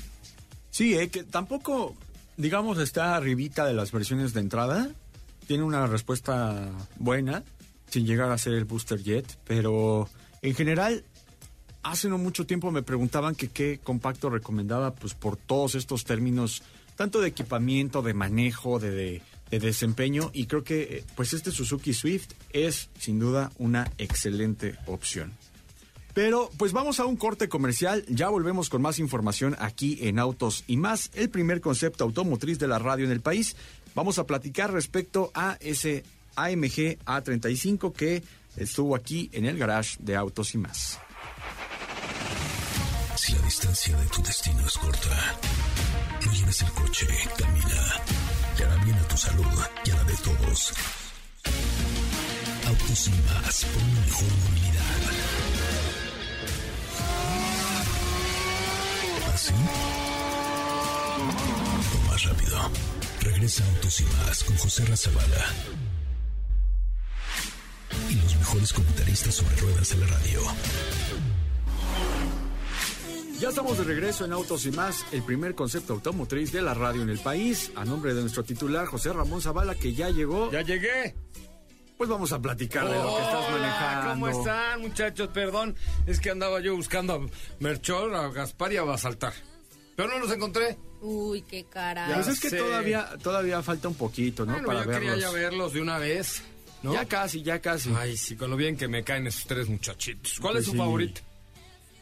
[0.70, 1.96] Sí, eh, que tampoco,
[2.36, 4.90] digamos, está arribita de las versiones de entrada.
[5.48, 7.42] Tiene una respuesta buena,
[7.90, 10.08] sin llegar a ser el Booster Jet, pero
[10.40, 11.04] en general,
[11.82, 16.62] hace no mucho tiempo me preguntaban que qué compacto recomendaba, pues por todos estos términos,
[16.94, 21.50] tanto de equipamiento, de manejo, de, de, de desempeño, y creo que eh, pues este
[21.50, 25.32] Suzuki Swift es sin duda una excelente opción.
[26.14, 30.62] Pero pues vamos a un corte comercial, ya volvemos con más información aquí en Autos
[30.68, 33.56] y más, el primer concepto automotriz de la radio en el país.
[33.96, 36.04] Vamos a platicar respecto a ese
[36.36, 38.22] AMG A35 que
[38.56, 41.00] estuvo aquí en el garage de Autos y más.
[43.16, 45.38] Si la distancia de tu destino es corta,
[46.24, 48.13] no lleves el coche, camina.
[49.16, 49.46] Salud
[49.84, 50.72] y a la de todos.
[52.66, 55.00] Autos y más por una mejor movilidad.
[59.34, 59.52] ¿Así?
[61.94, 62.70] O más rápido.
[63.20, 65.46] Regresa Autos y más con José Razabala.
[68.10, 70.40] Y los mejores comentaristas sobre ruedas de la radio.
[73.44, 77.02] Ya estamos de regreso en Autos y más, el primer concepto automotriz de la radio
[77.02, 77.70] en el país.
[77.76, 81.14] A nombre de nuestro titular José Ramón Zavala, que ya llegó, Ya llegué.
[81.98, 84.10] pues vamos a platicar de lo que estás manejando.
[84.14, 85.28] ¿Cómo están, muchachos?
[85.34, 85.76] Perdón,
[86.06, 87.20] es que andaba yo buscando a
[87.60, 89.34] Merchol, a Gaspar y a Basaltar.
[89.94, 90.78] Pero no los encontré.
[91.02, 92.08] Uy, qué cara.
[92.08, 92.56] Ya Pues es que sé.
[92.56, 94.52] todavía, todavía falta un poquito, ¿no?
[94.52, 95.20] Bueno, Para yo quería verlos.
[95.20, 96.42] ya verlos de una vez.
[96.82, 96.94] ¿no?
[96.94, 97.92] Ya casi, ya casi.
[97.94, 100.38] Ay, sí, con lo bien que me caen esos tres muchachitos.
[100.40, 100.78] ¿Cuál Pues es su sí.
[100.78, 101.20] favorito?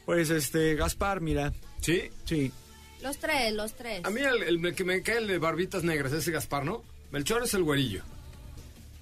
[0.06, 1.52] Pues este, Gaspar, mira.
[1.80, 2.10] ¿Sí?
[2.24, 2.52] Sí.
[3.02, 4.04] Los tres, los tres.
[4.04, 6.82] A mí el, el que me cae el de barbitas negras, ese Gaspar, ¿no?
[7.10, 8.02] Melchor es el güerillo.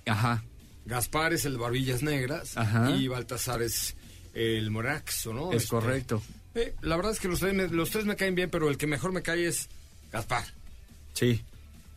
[0.07, 0.43] Ajá.
[0.87, 2.57] Gaspar es el de barbillas negras.
[2.57, 2.91] Ajá.
[2.93, 3.95] Y Baltasar es
[4.35, 5.51] el moraxo, ¿no?
[5.53, 6.23] Es Este, correcto.
[6.55, 8.77] eh, la verdad es que los tres, me, los tres me caen bien, pero el
[8.79, 9.69] que mejor me cae es
[10.13, 10.45] Gaspar.
[11.13, 11.43] Sí.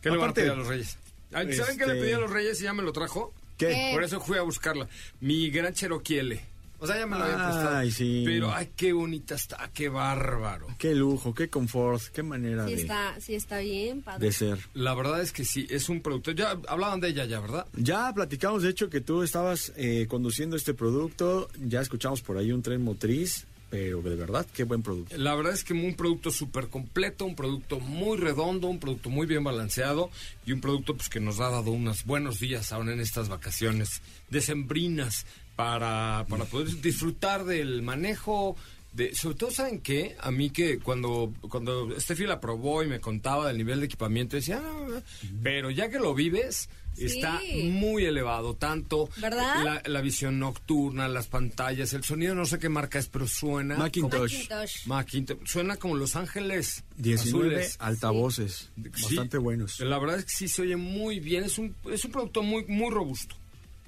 [0.02, 0.98] ¿Qué le van a Aparte, pedir a los reyes?
[1.32, 3.32] Ay, ¿Saben qué le este- pedí a los reyes y ya me lo trajo?
[3.56, 3.68] ¿Qué?
[3.68, 3.90] ¿Qué?
[3.94, 4.88] Por eso fui a buscarla.
[5.20, 6.40] Mi gran Cherokee L.
[6.78, 7.90] O sea, ya me la había Ay, prestado.
[7.90, 8.22] sí.
[8.26, 10.66] Pero, ay, qué bonita está, qué bárbaro.
[10.78, 14.26] Qué lujo, qué confort, qué manera Sí de, está, sí está bien, padre.
[14.26, 14.58] de ser.
[14.74, 16.32] La verdad es que sí, es un producto.
[16.32, 17.66] Ya hablaban de ella ya, ¿verdad?
[17.74, 21.48] Ya platicamos, de hecho, que tú estabas eh, conduciendo este producto.
[21.58, 25.16] Ya escuchamos por ahí un tren motriz, pero de verdad, qué buen producto.
[25.16, 29.26] La verdad es que un producto súper completo, un producto muy redondo, un producto muy
[29.26, 30.10] bien balanceado
[30.46, 34.00] y un producto pues, que nos ha dado unos buenos días ahora en estas vacaciones
[34.30, 38.56] decembrinas para, para poder disfrutar del manejo.
[38.92, 40.14] De, sobre todo, ¿saben qué?
[40.20, 44.36] A mí que cuando, cuando Steffi la probó y me contaba del nivel de equipamiento,
[44.36, 45.00] decía, "Ah,
[45.42, 47.40] pero ya que lo vives, Está
[47.72, 49.64] muy elevado, tanto ¿Verdad?
[49.64, 53.76] La, la visión nocturna, las pantallas, el sonido, no sé qué marca es, pero suena.
[53.76, 54.32] Macintosh.
[54.48, 54.86] Macintosh.
[54.86, 55.38] Macintosh.
[55.44, 57.76] Suena como Los Ángeles 19 azules.
[57.80, 58.90] altavoces, Sí.
[59.02, 59.80] bastante buenos.
[59.80, 61.42] La verdad es que sí se oye muy bien.
[61.42, 63.34] Es un, es un producto muy, muy robusto,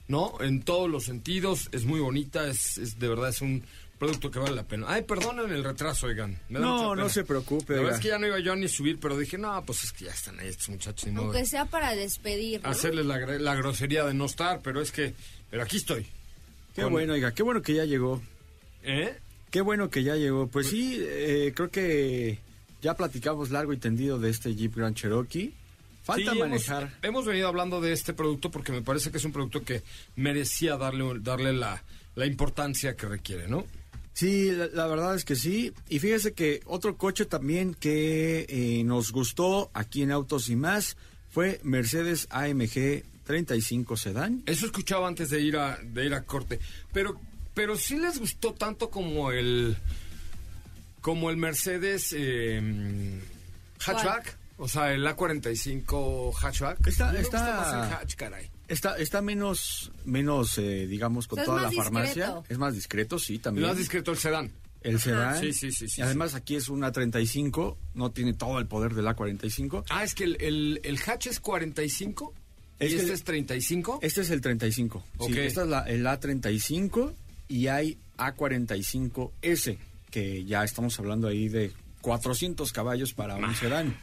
[0.08, 0.34] ¿no?
[0.40, 1.68] En todos los sentidos.
[1.72, 2.46] Es muy bonita.
[2.48, 3.62] Es, es- de verdad es un
[3.98, 4.86] producto que vale la pena.
[4.88, 6.38] Ay, perdonen el retraso, oigan.
[6.50, 8.52] Me da No, mucha no se preocupe, La verdad es que ya no iba yo
[8.52, 11.06] a ni subir, pero dije, no, pues es que ya están ahí estos muchachos.
[11.06, 12.68] Ni modo de Aunque sea para despedir, ¿no?
[12.68, 15.14] hacerles la, gre- la grosería de no estar, pero es que...
[15.50, 16.06] Pero aquí estoy.
[16.74, 18.20] Qué Con- bueno, oiga, qué bueno que ya llegó.
[18.82, 19.16] ¿Eh?
[19.50, 20.46] Qué bueno que ya llegó.
[20.48, 22.38] Pues sí, eh, creo que
[22.82, 25.54] ya platicamos largo y tendido de este Jeep Grand Cherokee.
[26.06, 26.96] Falta Sí, manejar.
[27.02, 29.82] Hemos, venido hablando de este producto porque me parece que es un producto que
[30.14, 31.82] merecía darle, darle la,
[32.14, 33.66] la importancia que requiere, ¿no?
[34.12, 35.72] Sí, la, la verdad es que sí.
[35.88, 40.96] Y fíjese que otro coche también que eh, nos gustó aquí en Autos y más
[41.28, 44.44] fue Mercedes AMG 35 Sedán.
[44.46, 46.60] Eso escuchaba antes de ir a, de ir a corte.
[46.92, 47.20] Pero,
[47.52, 49.76] pero sí les gustó tanto como el
[51.00, 53.20] como el Mercedes eh,
[53.80, 54.45] hatchback.
[54.58, 56.86] O sea, el A45 hatchback.
[56.86, 58.50] Está- está- gusta más el hatch, caray.
[58.68, 62.26] Está, está menos, menos eh, digamos, con O sea, es toda la más farmacia.
[62.26, 62.44] discreto.
[62.48, 63.66] Es más discreto, sí, también.
[63.68, 64.52] más discreto el sedán.
[64.82, 65.40] El sedán.
[65.40, 68.94] Sí, sí, sí, sí, y además aquí es una 35, no tiene todo el poder
[68.94, 69.84] del A45.
[69.90, 72.32] Ah, es que el, el, el hatch es 45
[72.78, 73.98] Es y que este es 35.
[74.02, 75.04] Este es el 35.
[75.18, 75.32] Ok.
[75.32, 77.12] Sí, esta es la, el A35
[77.48, 79.78] y hay A45S,
[80.10, 83.96] que ya estamos hablando ahí de 400 caballos para un sedán.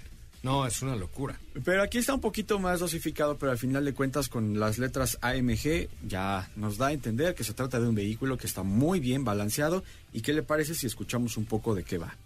[0.43, 1.39] No, es una locura.
[1.63, 5.17] Pero aquí está un poquito más dosificado, pero al final de cuentas con las letras
[5.21, 8.99] AMG ya nos da a entender que se trata de un vehículo que está muy
[8.99, 9.85] bien balanceado.
[10.11, 12.17] ¿Y qué le parece si escuchamos un poco de qué va?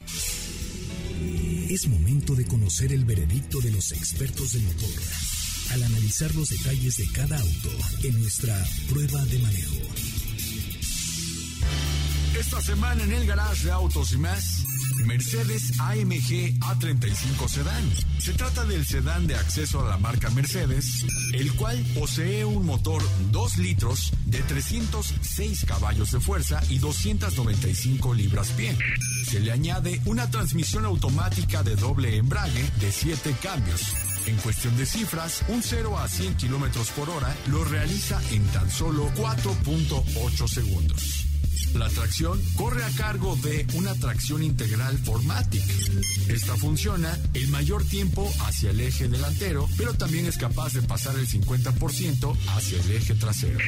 [1.70, 4.89] Es momento de conocer el veredicto de los expertos de motor
[5.74, 7.70] al analizar los detalles de cada auto
[8.03, 8.57] en nuestra
[8.89, 9.76] prueba de manejo.
[12.39, 14.63] Esta semana en el garage de autos y más,
[15.05, 17.83] Mercedes AMG A35 Sedán.
[18.19, 23.01] Se trata del sedán de acceso a la marca Mercedes, el cual posee un motor
[23.31, 28.77] 2 litros de 306 caballos de fuerza y 295 libras-pie.
[29.25, 33.93] Se le añade una transmisión automática de doble embrague de 7 cambios.
[34.25, 38.69] En cuestión de cifras, un 0 a 100 kilómetros por hora lo realiza en tan
[38.69, 41.26] solo 4.8 segundos.
[41.75, 45.63] La tracción corre a cargo de una tracción integral Formatic.
[46.29, 51.17] Esta funciona el mayor tiempo hacia el eje delantero, pero también es capaz de pasar
[51.19, 53.59] el 50% hacia el eje trasero.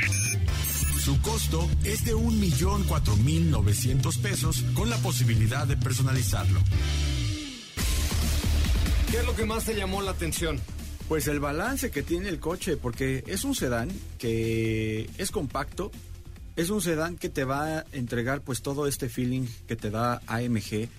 [1.03, 6.61] Su costo es de 1.004.900 pesos con la posibilidad de personalizarlo.
[9.11, 10.59] ¿Qué es lo que más te llamó la atención?
[11.07, 13.89] Pues el balance que tiene el coche, porque es un sedán
[14.20, 15.91] que es compacto,
[16.60, 20.22] es un sedán que te va a entregar pues todo este feeling que te da
[20.28, 20.89] AMG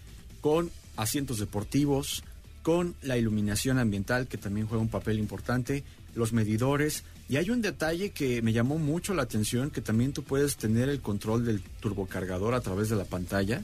[0.41, 2.25] con asientos deportivos,
[2.63, 5.85] con la iluminación ambiental que también juega un papel importante,
[6.15, 7.05] los medidores.
[7.29, 10.89] Y hay un detalle que me llamó mucho la atención que también tú puedes tener
[10.89, 13.63] el control del turbocargador a través de la pantalla.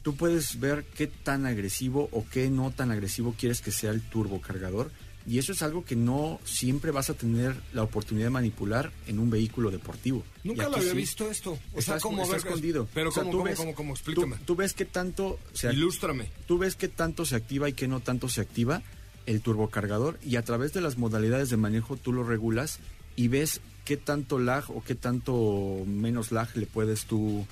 [0.00, 4.00] Tú puedes ver qué tan agresivo o qué no tan agresivo quieres que sea el
[4.00, 4.90] turbocargador
[5.26, 9.18] y eso es algo que no siempre vas a tener la oportunidad de manipular en
[9.18, 10.22] un vehículo deportivo.
[10.42, 10.96] Nunca lo había sí.
[10.96, 11.52] visto esto.
[11.72, 12.86] O Está, sea, como está escondido.
[12.92, 13.94] Pero O sea, ¿cómo, tú cómo, ves- cómo, cómo?
[13.94, 14.36] tú- Explícame.
[14.44, 16.30] Tú, ves qué tanto se Ilústrame.
[16.46, 18.82] tú ves qué tanto se activa y qué no tanto se activa
[19.26, 22.78] el turbocargador y a través de las modalidades de manejo tú lo regulas
[23.16, 27.46] y ves qué tanto lag o qué tanto menos lag le puedes tú,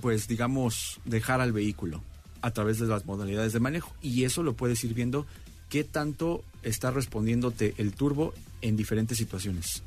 [0.00, 2.02] pues digamos, dejar al vehículo
[2.42, 3.92] a través de las modalidades de manejo.
[4.00, 5.26] Y eso lo puedes ir viendo
[5.70, 9.82] qué tanto está respondiéndote el turbo en diferentes situaciones.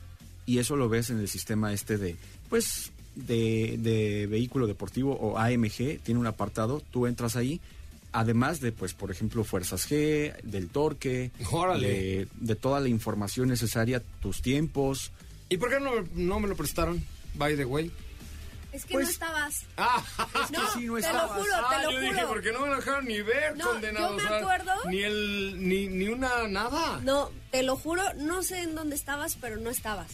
[0.45, 2.15] Y eso lo ves en el sistema este de,
[2.49, 7.61] pues, de, de vehículo deportivo o AMG, tiene un apartado, tú entras ahí,
[8.11, 11.31] además de, pues, por ejemplo, fuerzas G, del torque,
[11.79, 15.11] de, de toda la información necesaria, tus tiempos.
[15.49, 17.03] ¿Y por qué no, no me lo prestaron?
[17.35, 17.91] By the way.
[18.73, 19.61] Es que Pues- no estabas.
[19.77, 20.03] Ah,
[20.51, 21.31] No, sí, no te lo estabas.
[21.39, 22.11] juro, ah, te lo yo juro.
[22.11, 24.71] dije, porque no me lo dejaron ni ver, No, yo me o sea, acuerdo.
[24.89, 26.99] Ni el, ni, ni una, nada.
[27.03, 30.07] No, te lo juro, no sé en dónde estabas, pero no estabas.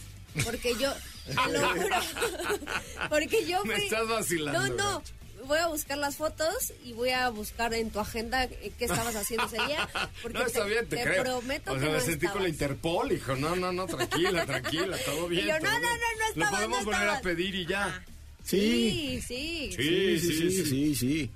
[0.44, 0.92] Porque yo,
[1.26, 1.96] te lo juro.
[3.08, 5.02] Porque yo Me estás vacilando, No, no.
[5.46, 9.16] Voy a buscar las fotos y voy a buscar en tu agenda eh, qué estabas
[9.16, 9.88] haciendo ese día.
[10.22, 11.22] Porque no, está te, bien, te, te creo.
[11.24, 12.52] prometo o que sea, no me sentí con la estabas.
[12.52, 13.36] Interpol, hijo.
[13.36, 15.46] No, no, no, tranquila, tranquila, todo bien.
[15.46, 17.22] yo, todo no, no, no, no Lo estabas, podemos no volver a estabas.
[17.22, 17.86] pedir y ya.
[17.86, 18.04] Ah,
[18.44, 19.70] Sí, sí.
[19.76, 20.64] Sí, sí, sí.
[20.64, 21.30] sí, sí.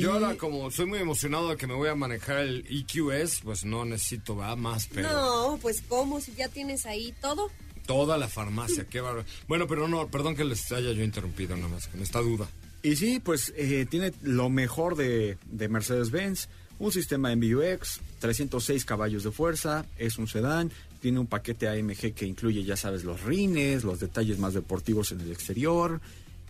[0.00, 3.64] Yo ahora, como soy muy emocionado de que me voy a manejar el EQS, pues
[3.64, 4.56] no necesito ¿verdad?
[4.56, 5.10] más, pero...
[5.10, 7.50] No, pues cómo, si ya tienes ahí todo.
[7.86, 9.24] Toda la farmacia, qué bárbaro.
[9.48, 12.46] Bueno, pero no, perdón que les haya yo interrumpido nada más, con esta duda.
[12.82, 19.24] Y sí, pues eh, tiene lo mejor de, de Mercedes-Benz, un sistema MBUX, 306 caballos
[19.24, 20.70] de fuerza, es un sedán,
[21.00, 25.20] tiene un paquete AMG que incluye, ya sabes, los rines, los detalles más deportivos en
[25.20, 26.00] el exterior,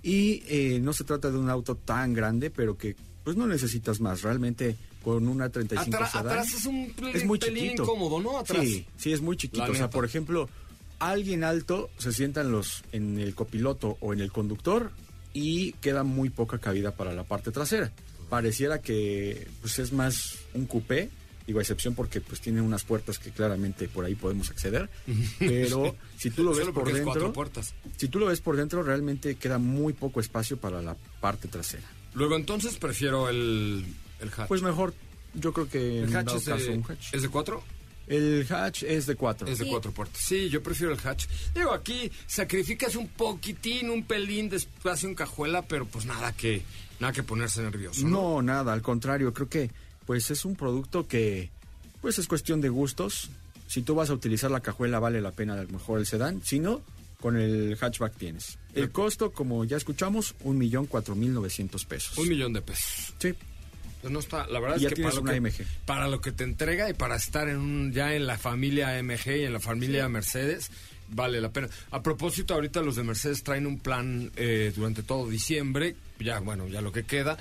[0.06, 2.94] y eh, no se trata de un auto tan grande, pero que
[3.24, 7.38] pues no necesitas más, realmente con una 35 Atra- sedán, atrás es un es muy
[7.38, 7.82] pelín chiquito.
[7.82, 8.38] incómodo, ¿no?
[8.38, 8.62] Atrás.
[8.64, 9.64] Sí, sí, es muy chiquito.
[9.64, 9.90] La O sea, neta.
[9.90, 10.48] por ejemplo,
[11.00, 14.90] alguien alto se sienta en, los, en el copiloto o en el conductor
[15.34, 17.90] y queda muy poca cabida para la parte trasera.
[18.30, 21.10] Pareciera que pues, es más un coupé,
[21.46, 24.90] digo a excepción porque pues tiene unas puertas que claramente por ahí podemos acceder,
[25.38, 27.74] pero si tú lo ves Solo por dentro, puertas.
[27.96, 31.86] si tú lo ves por dentro realmente queda muy poco espacio para la parte trasera.
[32.14, 33.84] Luego entonces prefiero el,
[34.20, 34.48] el hatch.
[34.48, 34.94] Pues mejor,
[35.34, 37.14] yo creo que el en hatch es caso de, un hatch.
[37.14, 37.62] ¿es de cuatro?
[38.06, 39.48] El hatch es de cuatro.
[39.48, 39.70] Es de Sí.
[39.70, 40.20] cuatro puertas.
[40.22, 41.26] Sí, yo prefiero el hatch.
[41.54, 46.62] Digo, aquí sacrificas un poquitín, un pelín de espacio en cajuela, pero pues nada que,
[47.00, 48.06] nada que ponerse nervioso.
[48.06, 48.34] ¿no?
[48.36, 49.70] No, nada, al contrario, creo que
[50.06, 51.50] pues es un producto que
[52.00, 53.30] pues es cuestión de gustos.
[53.66, 56.40] Si tú vas a utilizar la cajuela vale la pena a lo mejor el sedán,
[56.44, 56.80] si no,
[57.20, 58.58] con el hatchback tienes.
[58.74, 62.16] El costo, como ya escuchamos, un millón cuatro mil novecientos pesos.
[62.18, 63.14] Un millón de pesos.
[63.18, 63.34] Sí,
[64.02, 65.66] Pues no está, la verdad Y ya es que, para lo una que AMG.
[65.86, 69.26] para lo que te entrega y para estar en un, ya en la familia AMG
[69.28, 70.70] y en la familia Mercedes,
[71.08, 71.68] vale la pena.
[71.90, 76.68] A propósito, ahorita los de Mercedes traen un plan eh, durante todo diciembre, ya bueno,
[76.68, 77.36] ya lo que queda.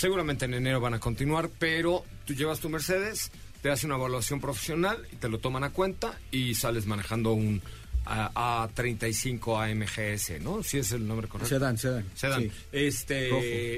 [0.00, 3.30] Seguramente en enero van a continuar, pero tú llevas tu Mercedes,
[3.60, 7.60] te hace una evaluación profesional y te lo toman a cuenta y sales manejando un
[8.06, 10.62] A- A35 AMGS, ¿no?
[10.62, 11.50] Si es el nombre correcto.
[11.54, 11.76] sedán.
[11.76, 12.04] Sedan.
[12.16, 12.50] sí.
[12.72, 13.28] Este,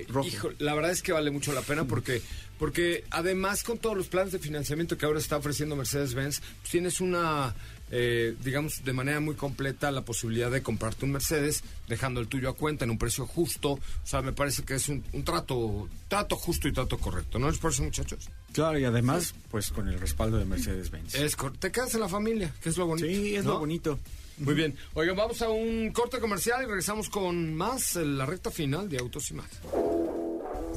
[0.08, 0.28] Rojo, rojo.
[0.28, 2.22] hijo, la verdad es que vale mucho la pena porque
[2.56, 7.00] porque además con todos los planes de financiamiento que ahora está ofreciendo Mercedes-Benz, pues tienes
[7.00, 7.52] una
[7.92, 12.48] eh, digamos de manera muy completa la posibilidad de comprarte un Mercedes dejando el tuyo
[12.48, 15.88] a cuenta en un precio justo, o sea, me parece que es un, un trato
[16.08, 18.28] trato justo y trato correcto, ¿no les parece, muchachos?
[18.52, 21.14] Claro, y además, pues con el respaldo de Mercedes-Benz.
[21.14, 23.06] Es te quedas en la familia, que es lo bonito.
[23.06, 23.52] Sí, es ¿no?
[23.52, 23.98] lo bonito.
[24.38, 24.76] Muy bien.
[24.94, 28.98] Oigan, vamos a un corte comercial y regresamos con más en la recta final de
[28.98, 29.46] Autos y más.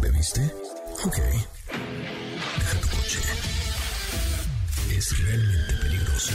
[0.01, 0.41] ¿Bebiste?
[1.03, 1.17] Ok.
[1.17, 3.19] Deja tu coche.
[4.91, 6.33] Es realmente peligroso.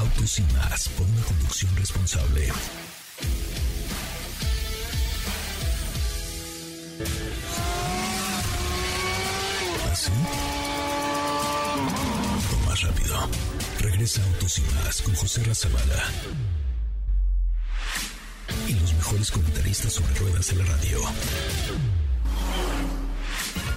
[0.00, 2.48] Autos y más por una conducción responsable.
[9.92, 10.10] ¿Así?
[12.50, 13.28] O más rápido.
[13.80, 16.04] Regresa Autos y más con José Razabala.
[18.68, 20.98] Y los mejores comentaristas sobre ruedas en la radio.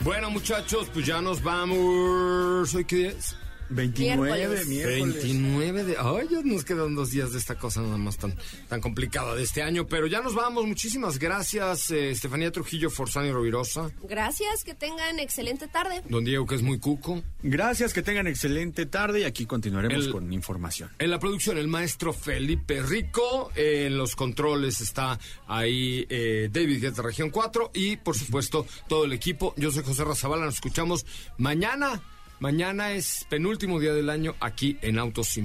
[0.05, 2.74] Bueno, muchachos, pues ya nos vamos.
[2.74, 3.36] ¿Hoy qué es?
[3.74, 4.67] 29 Miércoles.
[4.67, 5.24] miércoles.
[5.24, 5.95] 29 de...
[5.99, 8.36] Ay, ya nos quedan dos días de esta cosa nada más tan,
[8.69, 9.88] tan complicada de este año.
[9.88, 10.65] Pero ya nos vamos.
[10.65, 13.91] Muchísimas gracias, eh, Estefanía Trujillo, Forzani Rovirosa.
[14.03, 16.01] Gracias, que tengan excelente tarde.
[16.09, 17.24] Don Diego, que es muy cuco.
[17.41, 20.89] Gracias, que tengan excelente tarde y aquí continuaremos El- con información.
[20.99, 23.51] En la producción, el maestro Felipe Rico.
[23.55, 27.71] Eh, en los controles está ahí eh, David Guetta, Región 4.
[27.74, 29.53] Y, por supuesto, todo el equipo.
[29.57, 30.45] Yo soy José Razabala.
[30.45, 31.05] Nos escuchamos
[31.38, 32.01] mañana.
[32.43, 35.37] Mañana es penúltimo día del año aquí en Autos.
[35.37, 35.43] Hoy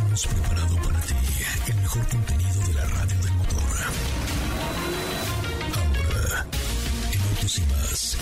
[0.00, 1.14] hemos preparado para ti
[1.68, 3.76] el mejor contenido de la radio del motor.
[5.78, 6.46] Ahora,
[7.12, 8.18] en Autos es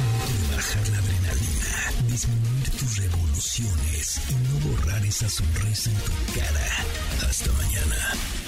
[0.00, 6.40] momento de bajar la adrenalina, disminuir tus revoluciones y no borrar esa sonrisa en tu
[6.40, 6.66] cara.
[7.28, 8.41] Hasta mañana.